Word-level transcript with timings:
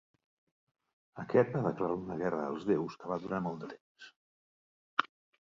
Aquest 1.23 1.53
va 1.57 1.61
declarar 1.65 1.97
una 2.05 2.17
guerra 2.23 2.47
als 2.47 2.65
déus 2.71 2.97
que 3.03 3.13
va 3.13 3.19
durar 3.27 3.43
molt 3.51 3.63
de 3.67 3.71
temps. 3.77 4.11